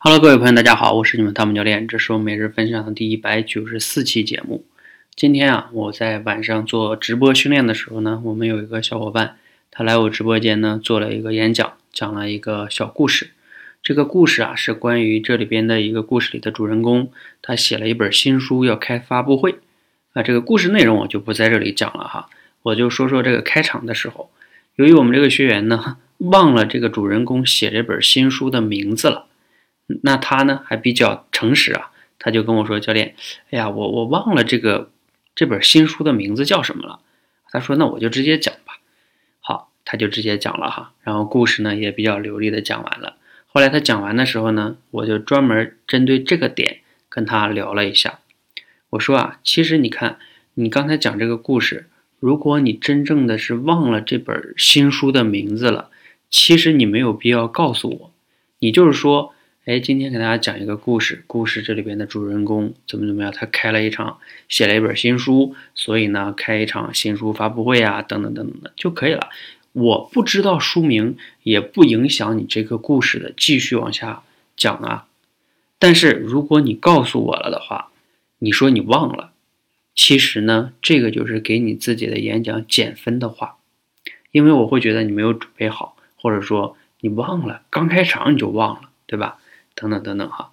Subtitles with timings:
[0.00, 4.64] Hello，各位朋友，大家好，我是你们汤姆教练，这是我每日分享的第一百九十四期节目。
[5.16, 9.38] 今天啊，我在晚上做直播训练的时候呢，我们有一个小伙伴，
[9.72, 13.32] 他来我直播间呢做了一个演讲，讲了一个小故事。
[13.82, 17.10] 这个故事啊，是关于这里边的一个故事里的主人公，
[17.42, 19.56] 他写了一本新书要开发布会
[20.12, 20.22] 啊。
[20.22, 22.28] 这个故事内容我就不在这里讲了哈，
[22.62, 24.30] 我就说说这个开场的时候，
[24.76, 29.24] 由于我们这个学员呢忘了这个主人公写这本新书的名字了。
[30.02, 33.14] 那他呢还比较诚实啊，他就跟我说：“教练，
[33.50, 34.90] 哎呀，我我忘了这个
[35.34, 37.00] 这本新书的名字叫什么了。”
[37.50, 38.80] 他说：“那我就直接讲吧。”
[39.40, 43.16] 好，他就直接讲了哈，然后故事呢也比较流利的讲完了。
[43.46, 48.18] 后来他讲完的时候呢，我就专门针对这个点跟他聊了一下。
[48.90, 50.18] 我说啊，其实你看，
[50.52, 51.88] 你刚才讲这个故事，
[52.20, 55.88] 如果你真正的是忘了这本新书的名字了，
[56.28, 58.12] 其实你没有必要告诉我，
[58.58, 59.32] 你就是说。
[59.68, 61.24] 哎，今天给大家讲一个故事。
[61.26, 63.30] 故事这里边的主人公怎么怎么样？
[63.30, 69.28] 他开了一场，写了一本新书，所以呢，开一场新书发布会啊，等等等等的就可以了。
[69.72, 74.22] 我不知道书名，也不影响你这个故事的继续往下
[74.56, 75.06] 讲啊。
[75.78, 77.90] 但是如果你告诉我了的话，
[78.38, 79.32] 你说你忘了，
[79.94, 83.58] 其实呢，这个就是给你自己的演讲减分的话，
[84.30, 89.38] 因为我会觉得你没有准备好，或者说你忘了，刚开场你就忘了，对吧？
[89.80, 90.50] 等等等等哈，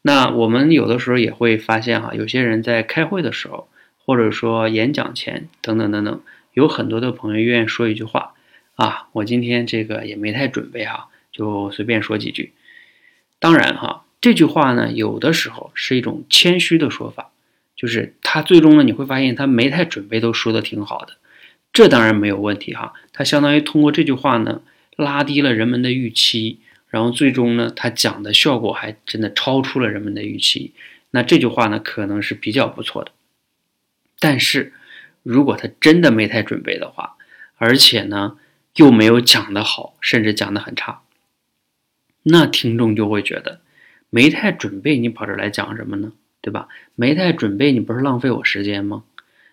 [0.00, 6.22] 那我们有的时候也会发现哈，有些人在开会的时候，或者说演讲前等等等等，
[6.54, 8.32] 有很多的朋友愿意说一句话
[8.76, 12.54] 啊，我今天这个也没太准备哈，就随便说几句。
[13.38, 17.30] 当然哈，这句话呢，有的时候是一种谦虚的说法，
[17.76, 21.18] 就是他最终呢，你会发现他没太准备都说的挺好的，
[21.74, 24.62] 这当然没有问题哈，他相当于通过这句话呢，
[24.96, 26.60] 拉低了人们的预期。
[26.92, 30.74] 然后最终呢，他讲的效果还真的超出了人们的预期。
[31.10, 33.12] 那这句话呢，可能是比较不错的。
[34.20, 34.74] 但是，
[35.22, 37.16] 如果他真的没太准备的话，
[37.56, 38.36] 而且呢
[38.76, 41.00] 又没有讲得好，甚至讲得很差，
[42.24, 43.62] 那听众就会觉得
[44.10, 46.12] 没太准备，你跑这来讲什么呢？
[46.42, 46.68] 对吧？
[46.94, 49.04] 没太准备，你不是浪费我时间吗？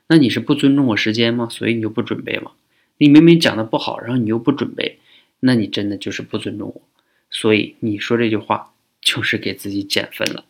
[0.08, 1.48] 那你是不尊重我时间吗？
[1.50, 2.52] 所以你就不准备吗？
[2.98, 5.00] 你明明讲的不好，然后你又不准备，
[5.40, 6.82] 那你真的就是不尊重我。
[7.30, 10.46] 所以你说这句话就是给自己减分了。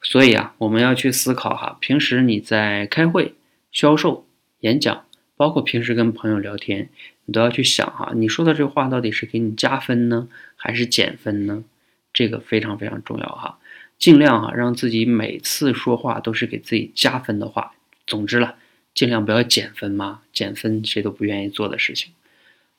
[0.00, 3.34] 所以啊，我们要去思考哈，平时你在开会、
[3.72, 4.26] 销售、
[4.60, 5.04] 演讲，
[5.36, 6.88] 包括平时跟朋友聊天，
[7.24, 11.64] 你都要去想哈，你说的这话到底是给你加分呢，还是减分呢？
[12.12, 13.58] 这个非常非常重要哈，
[13.98, 17.72] 尽量哈让自己每次说话都是给自己加分的话。
[18.06, 18.56] 总之了，
[18.94, 22.12] 尽量不要减分嘛，减分谁都不愿意做的事情。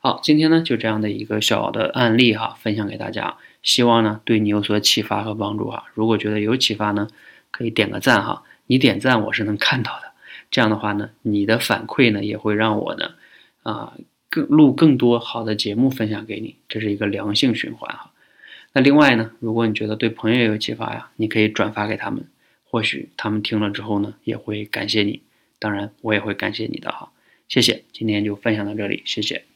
[0.02, 5.88] 好，今天呢就这样的一个小的案例哈，分享给大家，希望呢对你有所启发和帮助哈。
[5.94, 7.10] 如果觉得有启发呢，
[7.52, 10.14] 可以点个赞哈，你点赞我是能看到的。
[10.50, 13.12] 这样的话呢，你的反馈呢也会让我呢
[13.64, 13.94] 啊
[14.30, 18.12] 更录更多好的节目分享给你，这是一个良性循环哈。
[18.72, 22.26] 那另外呢，如果你觉得对朋友有启发呀，你可以转发给他们，
[22.64, 25.22] 或许他们听了之后呢也会感谢你，
[25.59, 27.12] 当然我也会感谢你的哈。
[27.50, 29.49] 谢谢，今天就分享到这里，谢谢。